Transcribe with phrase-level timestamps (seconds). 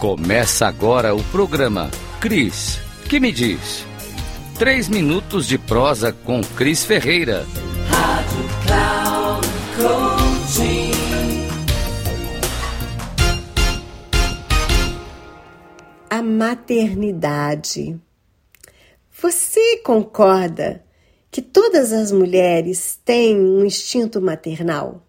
[0.00, 1.90] Começa agora o programa
[2.22, 3.84] Cris, que me diz?
[4.58, 7.44] Três minutos de prosa com Cris Ferreira.
[7.86, 10.90] Rádio Cloud Coaching.
[16.08, 18.00] A maternidade.
[19.20, 20.82] Você concorda
[21.30, 25.06] que todas as mulheres têm um instinto maternal?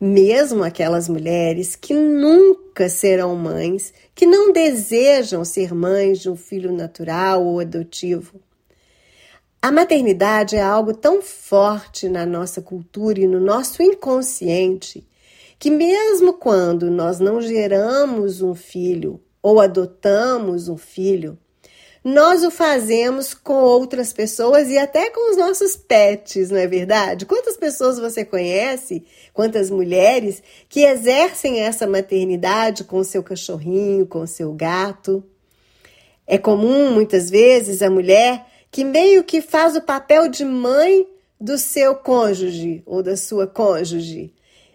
[0.00, 6.72] Mesmo aquelas mulheres que nunca serão mães, que não desejam ser mães de um filho
[6.72, 8.40] natural ou adotivo.
[9.62, 15.06] A maternidade é algo tão forte na nossa cultura e no nosso inconsciente
[15.56, 21.38] que, mesmo quando nós não geramos um filho ou adotamos um filho,
[22.04, 27.26] nós o fazemos com outras pessoas e até com os nossos pets, não é verdade?
[27.26, 34.20] Quantas pessoas você conhece, quantas mulheres que exercem essa maternidade com o seu cachorrinho, com
[34.20, 35.24] o seu gato?
[36.26, 41.06] É comum, muitas vezes, a mulher que meio que faz o papel de mãe
[41.40, 44.34] do seu cônjuge ou da sua cônjuge,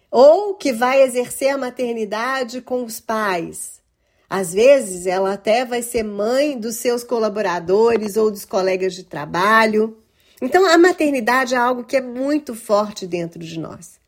[0.09, 3.83] ou que vai exercer a maternidade com os pais.
[4.29, 9.97] Às vezes, ela até vai ser mãe dos seus colaboradores ou dos colegas de trabalho.
[10.41, 13.99] Então, a maternidade é algo que é muito forte dentro de nós.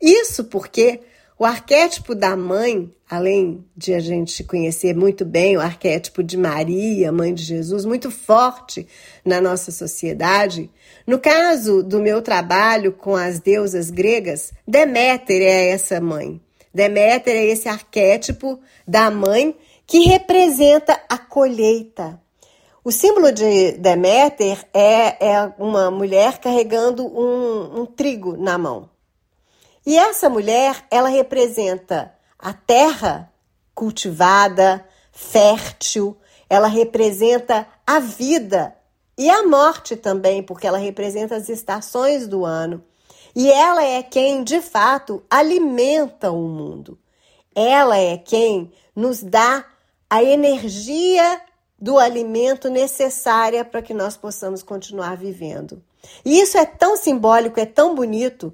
[0.00, 1.00] Isso porque
[1.36, 7.10] o arquétipo da mãe, além de a gente conhecer muito bem o arquétipo de Maria,
[7.10, 8.86] mãe de Jesus, muito forte
[9.24, 10.70] na nossa sociedade,
[11.04, 16.40] no caso do meu trabalho com as deusas gregas, Deméter é essa mãe.
[16.74, 22.20] Deméter é esse arquétipo da mãe que representa a colheita.
[22.82, 28.90] O símbolo de Deméter é, é uma mulher carregando um, um trigo na mão.
[29.86, 33.32] E essa mulher, ela representa a terra
[33.74, 36.16] cultivada, fértil,
[36.48, 38.74] ela representa a vida
[39.16, 42.82] e a morte também, porque ela representa as estações do ano.
[43.34, 46.98] E ela é quem, de fato, alimenta o mundo.
[47.54, 49.64] Ela é quem nos dá
[50.08, 51.40] a energia
[51.80, 55.82] do alimento necessária para que nós possamos continuar vivendo.
[56.24, 58.52] E isso é tão simbólico, é tão bonito,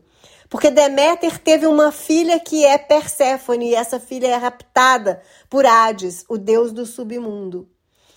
[0.48, 6.24] porque Deméter teve uma filha que é Perséfone, e essa filha é raptada por Hades,
[6.28, 7.68] o deus do submundo.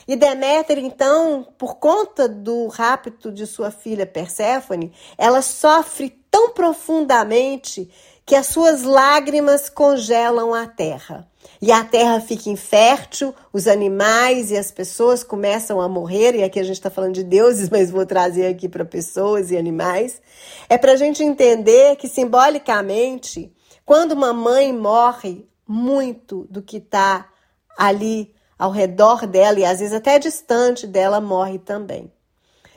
[0.07, 7.89] E Deméter, então, por conta do rapto de sua filha Perséfone, ela sofre tão profundamente
[8.25, 11.27] que as suas lágrimas congelam a terra.
[11.61, 16.59] E a terra fica infértil, os animais e as pessoas começam a morrer, e aqui
[16.59, 20.21] a gente está falando de deuses, mas vou trazer aqui para pessoas e animais.
[20.69, 23.53] É para a gente entender que, simbolicamente,
[23.85, 27.29] quando uma mãe morre, muito do que está
[27.77, 32.11] ali ao redor dela, e às vezes até distante dela, morre também.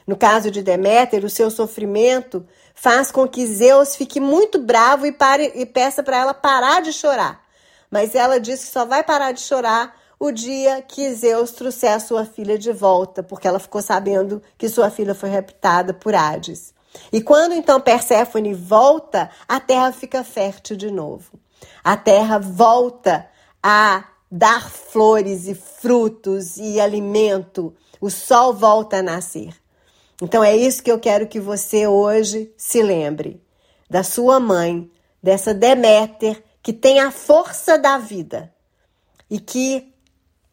[0.06, 5.12] No caso de Deméter, o seu sofrimento faz com que Zeus fique muito bravo e,
[5.12, 7.44] pare, e peça para ela parar de chorar.
[7.90, 12.00] Mas ela diz que só vai parar de chorar o dia que Zeus trouxer a
[12.00, 16.74] sua filha de volta, porque ela ficou sabendo que sua filha foi raptada por Hades.
[17.12, 21.38] E quando então Perséfone volta, a terra fica fértil de novo.
[21.84, 23.28] A terra volta
[23.62, 27.74] a dar flores e frutos e alimento.
[28.00, 29.54] O sol volta a nascer.
[30.20, 33.40] Então é isso que eu quero que você hoje se lembre
[33.88, 34.90] da sua mãe,
[35.22, 38.52] dessa Deméter que tem a força da vida
[39.30, 39.92] e que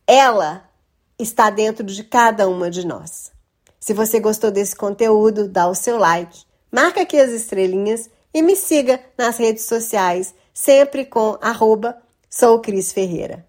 [0.06, 0.70] ela
[1.18, 3.32] está dentro de cada uma de nós.
[3.80, 8.56] Se você gostou desse conteúdo, dá o seu like, marca aqui as estrelinhas e me
[8.56, 11.98] siga nas redes sociais, sempre com arroba
[12.30, 13.46] sou Cris Ferreira.